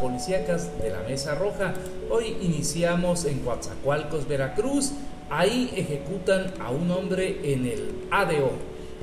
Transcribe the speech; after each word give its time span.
policíacas 0.00 0.70
de 0.82 0.90
la 0.90 1.02
Mesa 1.08 1.34
Roja. 1.34 1.74
Hoy 2.10 2.36
iniciamos 2.40 3.24
en 3.26 3.40
Coatzacoalcos, 3.40 4.26
Veracruz. 4.26 4.92
Ahí 5.28 5.70
ejecutan 5.76 6.52
a 6.58 6.70
un 6.70 6.90
hombre 6.90 7.40
en 7.44 7.66
el 7.66 7.92
ADO. 8.10 8.50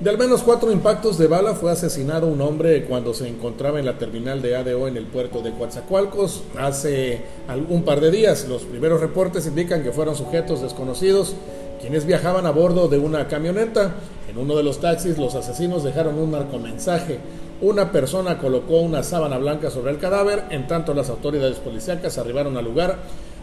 De 0.01 0.11
al 0.11 0.17
menos 0.17 0.43
cuatro 0.43 0.71
impactos 0.71 1.17
de 1.17 1.25
bala 1.25 1.55
fue 1.55 1.71
asesinado 1.71 2.27
un 2.27 2.41
hombre 2.41 2.85
cuando 2.85 3.13
se 3.13 3.27
encontraba 3.27 3.79
en 3.79 3.85
la 3.85 3.97
terminal 3.97 4.41
de 4.41 4.55
ADO 4.55 4.87
en 4.87 4.95
el 4.95 5.05
puerto 5.05 5.41
de 5.41 5.51
Coatzacoalcos 5.51 6.43
hace 6.57 7.21
un 7.69 7.83
par 7.83 8.01
de 8.01 8.11
días. 8.11 8.47
Los 8.47 8.63
primeros 8.63 9.01
reportes 9.01 9.47
indican 9.47 9.83
que 9.83 9.91
fueron 9.91 10.15
sujetos 10.15 10.61
desconocidos 10.61 11.35
quienes 11.79 12.05
viajaban 12.05 12.45
a 12.45 12.51
bordo 12.51 12.87
de 12.87 12.97
una 12.97 13.27
camioneta. 13.27 13.95
En 14.29 14.37
uno 14.37 14.55
de 14.55 14.63
los 14.63 14.79
taxis 14.79 15.17
los 15.17 15.35
asesinos 15.35 15.83
dejaron 15.83 16.19
un 16.19 16.31
narcomensaje. 16.31 17.19
Una 17.59 17.91
persona 17.91 18.37
colocó 18.37 18.81
una 18.81 19.01
sábana 19.01 19.39
blanca 19.39 19.71
sobre 19.71 19.91
el 19.91 19.97
cadáver, 19.97 20.43
en 20.51 20.67
tanto 20.67 20.93
las 20.93 21.09
autoridades 21.09 21.57
policíacas 21.57 22.19
arribaron 22.19 22.55
al 22.55 22.65
lugar 22.65 22.99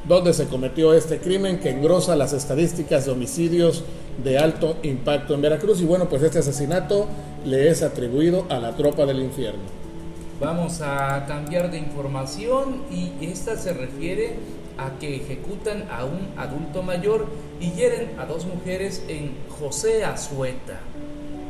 donde 0.06 0.32
se 0.34 0.46
cometió 0.46 0.92
este 0.92 1.18
crimen 1.18 1.58
que 1.58 1.70
engrosa 1.70 2.14
las 2.14 2.32
estadísticas 2.32 3.06
de 3.06 3.10
homicidios 3.10 3.82
de 4.22 4.38
alto 4.38 4.76
impacto 4.84 5.34
en 5.34 5.42
Veracruz. 5.42 5.80
Y 5.80 5.84
bueno, 5.84 6.08
pues 6.08 6.22
este 6.22 6.38
asesinato 6.38 7.06
le 7.44 7.68
es 7.70 7.82
atribuido 7.82 8.46
a 8.50 8.58
la 8.58 8.76
tropa 8.76 9.04
del 9.04 9.20
infierno. 9.20 9.62
Vamos 10.40 10.80
a 10.80 11.24
cambiar 11.26 11.72
de 11.72 11.78
información 11.78 12.82
y 12.92 13.12
esta 13.24 13.56
se 13.56 13.72
refiere 13.72 14.36
a 14.78 14.98
que 14.98 15.16
ejecutan 15.16 15.88
a 15.90 16.04
un 16.04 16.28
adulto 16.36 16.82
mayor 16.82 17.26
y 17.60 17.72
hieren 17.72 18.12
a 18.18 18.26
dos 18.26 18.44
mujeres 18.46 19.02
en 19.08 19.32
José 19.58 20.04
Azueta. 20.04 20.80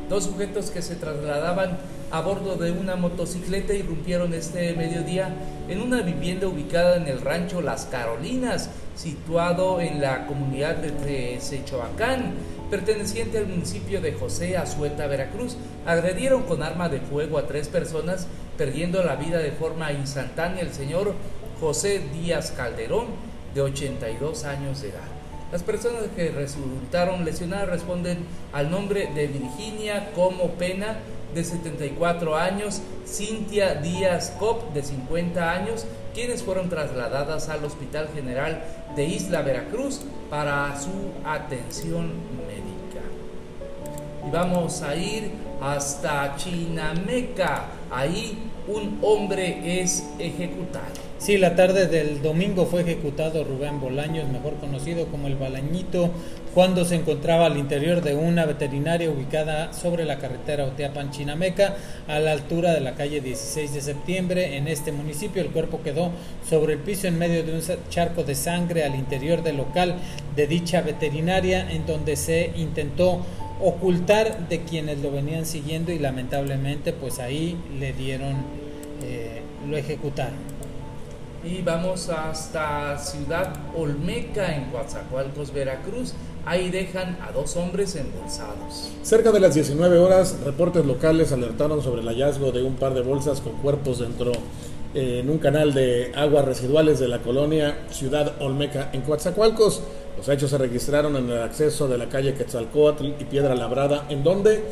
Dos 0.08 0.24
sujetos 0.24 0.70
que 0.70 0.80
se 0.80 0.94
trasladaban 0.94 1.78
a 2.14 2.20
bordo 2.20 2.54
de 2.54 2.70
una 2.70 2.94
motocicleta 2.94 3.74
irrumpieron 3.74 4.32
este 4.34 4.72
mediodía 4.74 5.34
en 5.68 5.80
una 5.80 6.00
vivienda 6.00 6.46
ubicada 6.46 6.94
en 6.94 7.08
el 7.08 7.20
rancho 7.20 7.60
Las 7.60 7.86
Carolinas, 7.86 8.70
situado 8.94 9.80
en 9.80 10.00
la 10.00 10.28
comunidad 10.28 10.76
de 10.76 11.40
Sechoacán, 11.40 12.34
perteneciente 12.70 13.38
al 13.38 13.48
municipio 13.48 14.00
de 14.00 14.12
José 14.12 14.56
Azueta, 14.56 15.08
Veracruz. 15.08 15.56
Agredieron 15.86 16.44
con 16.44 16.62
arma 16.62 16.88
de 16.88 17.00
fuego 17.00 17.36
a 17.36 17.48
tres 17.48 17.66
personas, 17.66 18.28
perdiendo 18.56 19.02
la 19.02 19.16
vida 19.16 19.38
de 19.38 19.50
forma 19.50 19.90
instantánea 19.90 20.62
el 20.62 20.72
señor 20.72 21.14
José 21.58 22.00
Díaz 22.12 22.52
Calderón, 22.52 23.06
de 23.56 23.62
82 23.62 24.44
años 24.44 24.82
de 24.82 24.90
edad. 24.90 25.08
Las 25.50 25.64
personas 25.64 26.04
que 26.14 26.30
resultaron 26.30 27.24
lesionadas 27.24 27.70
responden 27.70 28.18
al 28.52 28.70
nombre 28.70 29.08
de 29.14 29.26
Virginia 29.26 30.10
Como 30.14 30.50
Pena, 30.52 30.98
de 31.34 31.44
74 31.44 32.36
años, 32.36 32.80
Cintia 33.06 33.74
Díaz 33.74 34.34
Cop, 34.38 34.72
de 34.72 34.82
50 34.82 35.50
años, 35.50 35.86
quienes 36.14 36.42
fueron 36.42 36.68
trasladadas 36.68 37.48
al 37.48 37.64
Hospital 37.64 38.08
General 38.14 38.62
de 38.94 39.04
Isla 39.04 39.42
Veracruz 39.42 40.00
para 40.30 40.80
su 40.80 41.10
atención 41.24 42.12
médica. 42.46 43.04
Y 44.26 44.30
vamos 44.30 44.82
a 44.82 44.94
ir 44.94 45.32
hasta 45.60 46.36
Chinameca. 46.36 47.64
Ahí 47.90 48.38
un 48.66 48.98
hombre 49.02 49.82
es 49.82 50.04
ejecutado. 50.18 51.04
Sí, 51.18 51.38
la 51.38 51.56
tarde 51.56 51.86
del 51.86 52.20
domingo 52.20 52.66
fue 52.66 52.82
ejecutado 52.82 53.44
Rubén 53.44 53.80
Bolaños, 53.80 54.28
mejor 54.28 54.56
conocido 54.56 55.06
como 55.06 55.26
el 55.26 55.36
Balañito, 55.36 56.10
cuando 56.52 56.84
se 56.84 56.96
encontraba 56.96 57.46
al 57.46 57.56
interior 57.56 58.02
de 58.02 58.14
una 58.14 58.44
veterinaria 58.44 59.10
ubicada 59.10 59.72
sobre 59.72 60.04
la 60.04 60.18
carretera 60.18 60.66
Oteapan-Chinameca, 60.66 61.76
a 62.08 62.18
la 62.20 62.32
altura 62.32 62.74
de 62.74 62.80
la 62.80 62.94
calle 62.94 63.20
16 63.20 63.72
de 63.72 63.80
septiembre. 63.80 64.56
En 64.56 64.68
este 64.68 64.92
municipio 64.92 65.40
el 65.40 65.48
cuerpo 65.48 65.80
quedó 65.82 66.10
sobre 66.48 66.74
el 66.74 66.80
piso 66.80 67.06
en 67.06 67.18
medio 67.18 67.42
de 67.42 67.54
un 67.54 67.62
charco 67.88 68.22
de 68.22 68.34
sangre 68.34 68.84
al 68.84 68.94
interior 68.94 69.42
del 69.42 69.56
local 69.56 69.96
de 70.36 70.46
dicha 70.46 70.82
veterinaria, 70.82 71.70
en 71.70 71.86
donde 71.86 72.16
se 72.16 72.52
intentó 72.56 73.24
ocultar 73.60 74.48
de 74.48 74.62
quienes 74.62 75.00
lo 75.00 75.10
venían 75.10 75.46
siguiendo 75.46 75.92
y 75.92 75.98
lamentablemente 75.98 76.92
pues 76.92 77.18
ahí 77.18 77.56
le 77.78 77.92
dieron, 77.92 78.36
eh, 79.02 79.42
lo 79.68 79.76
ejecutaron 79.76 80.54
y 81.44 81.60
vamos 81.62 82.08
hasta 82.08 82.96
Ciudad 82.98 83.54
Olmeca 83.76 84.56
en 84.56 84.70
Coatzacoalcos, 84.70 85.52
Veracruz. 85.52 86.14
Ahí 86.46 86.70
dejan 86.70 87.18
a 87.22 87.32
dos 87.32 87.56
hombres 87.56 87.96
embolsados. 87.96 88.90
Cerca 89.02 89.30
de 89.30 89.40
las 89.40 89.54
19 89.54 89.98
horas, 89.98 90.38
reportes 90.44 90.84
locales 90.84 91.32
alertaron 91.32 91.82
sobre 91.82 92.02
el 92.02 92.08
hallazgo 92.08 92.52
de 92.52 92.62
un 92.62 92.76
par 92.76 92.94
de 92.94 93.02
bolsas 93.02 93.40
con 93.40 93.52
cuerpos 93.54 93.98
dentro 93.98 94.32
eh, 94.94 95.20
en 95.22 95.30
un 95.30 95.38
canal 95.38 95.74
de 95.74 96.12
aguas 96.14 96.44
residuales 96.44 96.98
de 96.98 97.08
la 97.08 97.20
colonia 97.20 97.78
Ciudad 97.90 98.40
Olmeca 98.40 98.90
en 98.92 99.02
Coatzacoalcos. 99.02 99.82
Los 100.16 100.28
hechos 100.28 100.50
se 100.50 100.58
registraron 100.58 101.16
en 101.16 101.28
el 101.30 101.42
acceso 101.42 101.88
de 101.88 101.98
la 101.98 102.08
calle 102.08 102.34
Quetzalcoatl 102.34 103.06
y 103.18 103.24
Piedra 103.24 103.54
Labrada, 103.54 104.06
en 104.08 104.22
donde 104.22 104.62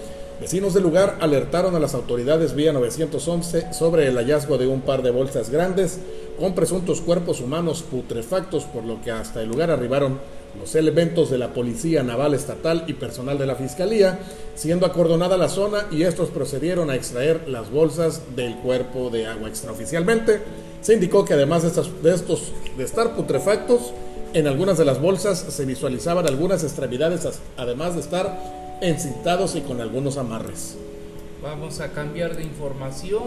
Vecinos 0.43 0.75
del 0.75 0.83
lugar 0.83 1.19
alertaron 1.21 1.77
a 1.77 1.79
las 1.79 1.95
autoridades 1.95 2.57
vía 2.57 2.73
911 2.73 3.73
sobre 3.73 4.09
el 4.09 4.17
hallazgo 4.17 4.59
de 4.59 4.67
un 4.67 4.81
par 4.81 5.03
de 5.03 5.13
bolsas 5.13 5.51
grandes 5.51 6.01
con 6.37 6.57
presuntos 6.57 7.01
cuerpos 7.01 7.41
humanos 7.41 7.85
putrefactos, 7.89 8.65
por 8.65 8.83
lo 8.83 9.01
que 9.01 9.13
hasta 9.13 9.41
el 9.41 9.49
lugar 9.49 9.71
arribaron 9.71 10.19
los 10.59 10.75
elementos 10.75 11.31
de 11.31 11.39
la 11.39 11.55
Policía 11.55 12.03
Naval 12.03 12.35
Estatal 12.35 12.83
y 12.89 12.95
personal 12.95 13.39
de 13.39 13.47
la 13.47 13.55
Fiscalía, 13.55 14.19
siendo 14.57 14.85
acordonada 14.85 15.37
la 15.37 15.49
zona 15.49 15.87
y 15.93 16.03
estos 16.03 16.31
procedieron 16.31 16.91
a 16.91 16.97
extraer 16.97 17.49
las 17.49 17.71
bolsas 17.71 18.23
del 18.35 18.57
cuerpo 18.57 19.11
de 19.11 19.29
agua 19.29 19.49
extraoficialmente. 19.49 20.41
Se 20.81 20.95
indicó 20.95 21.25
que 21.25 21.35
además 21.35 21.63
de, 21.63 21.83
de 22.03 22.15
estos 22.17 22.53
de 22.77 22.83
estar 22.83 23.15
putrefactos, 23.15 23.93
en 24.35 24.47
algunas 24.47 24.79
de 24.79 24.85
las 24.85 25.01
bolsas 25.01 25.39
se 25.39 25.65
visualizaban 25.65 26.27
algunas 26.27 26.63
extremidades, 26.65 27.29
además 27.57 27.95
de 27.95 28.01
estar 28.01 28.79
encintados 28.81 29.55
y 29.57 29.61
con 29.61 29.81
algunos 29.81 30.17
amarres. 30.17 30.77
Vamos 31.43 31.81
a 31.81 31.93
cambiar 31.93 32.37
de 32.37 32.45
información 32.45 33.23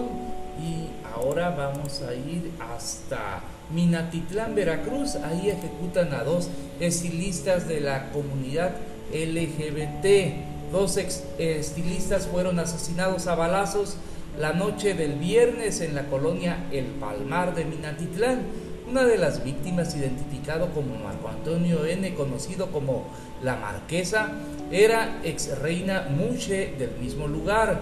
y 0.60 0.88
ahora 1.14 1.52
vamos 1.52 2.02
a 2.02 2.14
ir 2.14 2.52
hasta 2.60 3.42
Minatitlán, 3.74 4.56
Veracruz. 4.56 5.16
Ahí 5.16 5.50
ejecutan 5.50 6.14
a 6.14 6.24
dos 6.24 6.50
estilistas 6.80 7.68
de 7.68 7.82
la 7.82 8.12
comunidad 8.12 8.72
LGBT. 9.14 10.72
Dos 10.72 10.98
estilistas 10.98 12.28
fueron 12.28 12.60
asesinados 12.60 13.28
a 13.28 13.36
balazos 13.36 13.98
la 14.40 14.54
noche 14.54 14.94
del 14.94 15.14
viernes 15.14 15.82
en 15.82 15.96
la 15.96 16.08
colonia 16.08 16.68
El 16.72 16.86
Palmar 16.86 17.54
de 17.54 17.66
Minatitlán. 17.66 18.42
Una 18.88 19.04
de 19.04 19.18
las 19.18 19.44
víctimas, 19.44 19.96
identificado 19.96 20.70
como 20.72 20.96
Marco 21.04 21.28
Antonio 21.28 21.86
N., 21.86 22.14
conocido 22.14 22.72
como 22.72 23.06
la 23.42 23.56
Marquesa, 23.56 24.34
era 24.72 25.22
ex 25.24 25.58
reina 25.60 26.08
Muche 26.16 26.76
del 26.78 26.92
mismo 27.02 27.28
lugar. 27.28 27.82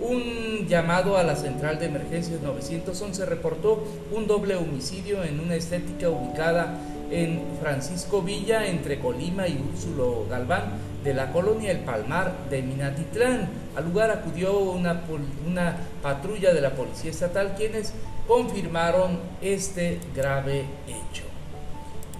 Un 0.00 0.66
llamado 0.68 1.16
a 1.16 1.22
la 1.22 1.36
central 1.36 1.78
de 1.78 1.86
emergencias 1.86 2.42
911 2.42 3.24
reportó 3.24 3.82
un 4.12 4.26
doble 4.26 4.56
homicidio 4.56 5.24
en 5.24 5.40
una 5.40 5.54
estética 5.54 6.10
ubicada 6.10 6.76
en 7.10 7.40
Francisco 7.60 8.20
Villa 8.20 8.66
entre 8.66 8.98
Colima 8.98 9.48
y 9.48 9.62
Úrsulo 9.72 10.26
Galván 10.28 10.64
de 11.02 11.14
la 11.14 11.32
colonia 11.32 11.70
El 11.70 11.80
Palmar 11.80 12.34
de 12.50 12.62
Minatitlán. 12.62 13.48
Al 13.74 13.84
lugar 13.84 14.10
acudió 14.10 14.58
una, 14.58 15.02
una 15.46 15.76
patrulla 16.02 16.52
de 16.52 16.60
la 16.60 16.74
Policía 16.74 17.10
Estatal 17.10 17.54
quienes 17.56 17.94
confirmaron 18.26 19.18
este 19.40 20.00
grave 20.14 20.64
hecho. 20.86 21.24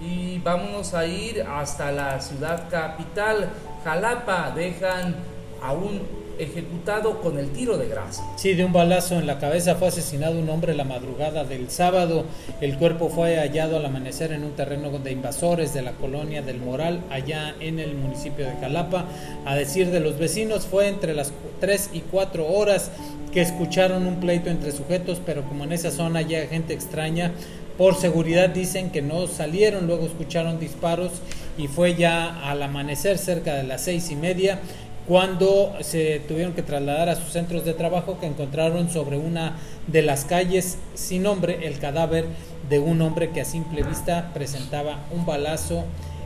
Y 0.01 0.39
vámonos 0.39 0.93
a 0.93 1.05
ir 1.05 1.43
hasta 1.43 1.91
la 1.91 2.19
ciudad 2.19 2.69
capital, 2.69 3.49
Jalapa. 3.83 4.51
Dejan 4.51 5.15
a 5.61 5.71
un 5.71 6.22
ejecutado 6.39 7.21
con 7.21 7.37
el 7.37 7.49
tiro 7.51 7.77
de 7.77 7.87
grasa. 7.87 8.23
Sí, 8.35 8.53
de 8.53 8.65
un 8.65 8.73
balazo 8.73 9.15
en 9.15 9.27
la 9.27 9.39
cabeza 9.39 9.75
fue 9.75 9.89
asesinado 9.89 10.39
un 10.39 10.49
hombre 10.49 10.73
la 10.73 10.83
madrugada 10.83 11.43
del 11.43 11.69
sábado. 11.69 12.25
El 12.61 12.77
cuerpo 12.77 13.09
fue 13.09 13.37
hallado 13.37 13.77
al 13.77 13.85
amanecer 13.85 14.31
en 14.31 14.43
un 14.43 14.51
terreno 14.51 14.89
de 14.91 15.11
invasores 15.11 15.73
de 15.73 15.81
la 15.81 15.93
colonia 15.93 16.41
del 16.41 16.59
Moral, 16.59 17.01
allá 17.09 17.55
en 17.59 17.79
el 17.79 17.95
municipio 17.95 18.45
de 18.45 18.55
Jalapa. 18.55 19.05
A 19.45 19.55
decir 19.55 19.91
de 19.91 19.99
los 19.99 20.17
vecinos, 20.17 20.65
fue 20.65 20.87
entre 20.87 21.13
las 21.13 21.31
3 21.59 21.91
y 21.93 22.01
4 22.01 22.47
horas 22.47 22.91
que 23.31 23.41
escucharon 23.41 24.05
un 24.05 24.19
pleito 24.19 24.49
entre 24.49 24.71
sujetos, 24.71 25.19
pero 25.25 25.43
como 25.43 25.63
en 25.63 25.73
esa 25.73 25.91
zona 25.91 26.21
ya 26.21 26.45
gente 26.47 26.73
extraña, 26.73 27.31
por 27.77 27.95
seguridad 27.95 28.49
dicen 28.49 28.91
que 28.91 29.01
no 29.01 29.25
salieron, 29.27 29.87
luego 29.87 30.05
escucharon 30.05 30.59
disparos 30.59 31.11
y 31.57 31.67
fue 31.67 31.95
ya 31.95 32.47
al 32.49 32.61
amanecer 32.61 33.17
cerca 33.17 33.55
de 33.55 33.63
las 33.63 33.81
seis 33.81 34.11
y 34.11 34.15
media 34.15 34.59
cuando 35.07 35.73
se 35.81 36.21
tuvieron 36.27 36.53
que 36.53 36.61
trasladar 36.61 37.09
a 37.09 37.15
sus 37.15 37.33
centros 37.33 37.65
de 37.65 37.73
trabajo 37.73 38.19
que 38.19 38.25
encontraron 38.25 38.89
sobre 38.89 39.17
una 39.17 39.57
de 39.87 40.01
las 40.01 40.23
calles 40.25 40.77
sin 40.93 41.23
nombre 41.23 41.67
el 41.67 41.79
cadáver 41.79 42.25
de 42.69 42.79
un 42.79 43.01
hombre 43.01 43.31
que 43.31 43.41
a 43.41 43.45
simple 43.45 43.83
vista 43.83 44.31
presentaba 44.33 44.99
un 45.11 45.25
balazo 45.25 45.83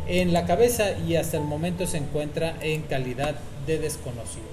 en 0.07 0.31
la 0.31 0.45
cabeza 0.45 0.91
y 1.07 1.15
hasta 1.15 1.37
el 1.37 1.43
momento 1.43 1.87
se 1.87 1.97
encuentra 1.97 2.55
en 2.61 2.83
calidad 2.83 3.35
de 3.65 3.79
desconocido. 3.79 4.45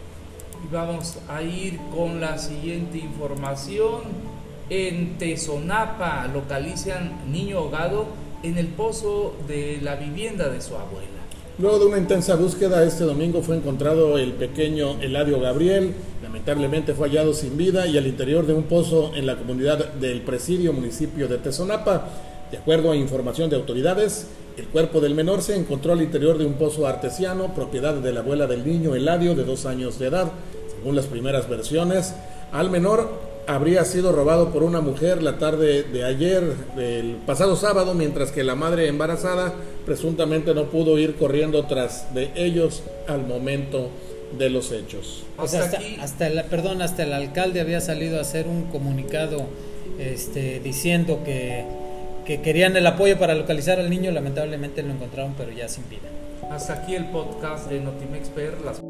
Y 0.65 0.73
vamos 0.73 1.19
a 1.29 1.43
ir 1.43 1.79
con 1.95 2.21
la 2.21 2.39
siguiente 2.39 2.99
información 2.99 4.35
En 4.71 5.19
Tezonapa 5.19 6.27
localizan 6.33 7.31
niño 7.31 7.59
ahogado 7.59 8.07
en 8.43 8.57
el 8.57 8.69
pozo 8.69 9.37
de 9.47 9.79
la 9.83 9.97
vivienda 9.97 10.49
de 10.49 10.63
su 10.63 10.75
abuela. 10.75 11.14
Luego 11.57 11.79
de 11.79 11.87
una 11.87 11.99
intensa 11.99 12.35
búsqueda, 12.35 12.83
este 12.83 13.05
domingo 13.05 13.41
fue 13.41 13.55
encontrado 13.55 14.19
el 14.19 14.33
pequeño 14.33 15.01
Eladio 15.01 15.39
Gabriel. 15.39 15.95
Lamentablemente 16.21 16.95
fue 16.95 17.09
hallado 17.09 17.33
sin 17.33 17.57
vida 17.57 17.87
y 17.87 17.97
al 17.97 18.09
interior 18.09 18.45
de 18.45 18.55
un 18.55 18.65
pozo 18.65 19.13
en 19.15 19.25
la 19.25 19.37
comunidad 19.37 19.93
del 19.95 20.23
Presidio, 20.23 20.73
municipio 20.73 21.29
de 21.29 21.39
Tezonapa. 21.39 22.09
De 22.51 22.59
acuerdo 22.59 22.91
a 22.91 22.97
información 22.97 23.51
de 23.51 23.57
autoridades, 23.57 24.27
el 24.59 24.67
cuerpo 24.67 25.01
del 25.01 25.15
menor 25.15 25.43
se 25.43 25.55
encontró 25.55 25.93
al 25.93 26.03
interior 26.03 26.39
de 26.39 26.45
un 26.45 26.55
pozo 26.55 26.89
artesiano, 26.89 27.55
propiedad 27.55 27.95
de 27.95 28.13
la 28.13 28.21
abuela 28.21 28.49
del 28.49 28.67
niño 28.67 28.97
Eladio, 28.97 29.37
de 29.37 29.45
dos 29.45 29.65
años 29.65 30.01
de 30.01 30.09
edad. 30.09 30.33
Según 30.77 30.97
las 30.97 31.07
primeras 31.07 31.49
versiones, 31.49 32.15
al 32.51 32.69
menor 32.69 33.13
habría 33.47 33.85
sido 33.85 34.13
robado 34.13 34.51
por 34.51 34.63
una 34.63 34.81
mujer 34.81 35.23
la 35.23 35.39
tarde 35.39 35.83
de 35.83 36.05
ayer, 36.05 36.43
el 36.77 37.17
pasado 37.27 37.57
sábado, 37.57 37.95
mientras 37.95 38.33
que 38.33 38.45
la 38.45 38.55
madre 38.55 38.89
embarazada 38.89 39.55
presuntamente 39.85 40.55
no 40.55 40.65
pudo 40.65 40.99
ir 40.99 41.17
corriendo 41.17 41.67
tras 41.67 42.15
de 42.15 42.31
ellos 42.35 42.83
al 43.07 43.27
momento 43.27 43.91
de 44.39 44.51
los 44.51 44.73
hechos. 44.73 45.25
hasta, 45.39 45.79
hasta, 46.01 46.27
el, 46.27 46.45
perdón, 46.45 46.83
hasta 46.83 47.05
el 47.05 47.13
alcalde 47.13 47.61
había 47.61 47.81
salido 47.81 48.19
a 48.19 48.23
hacer 48.23 48.49
un 48.49 48.65
comunicado 48.65 49.47
este, 49.99 50.61
diciendo 50.61 51.21
que 51.25 51.65
que 52.25 52.41
querían 52.41 52.77
el 52.77 52.87
apoyo 52.87 53.19
para 53.19 53.35
localizar 53.35 53.79
al 53.79 53.91
niño, 53.91 54.11
lamentablemente 54.11 54.83
lo 54.83 54.93
encontraron, 54.93 55.35
pero 55.37 55.53
ya 55.53 55.69
sin 55.69 55.89
vida. 55.89 56.09
Hasta 56.51 56.75
aquí 56.75 56.95
el 56.95 57.07
podcast 57.07 57.69
de 57.69 57.81
Notimexper. 57.81 58.61
Las... 58.65 58.81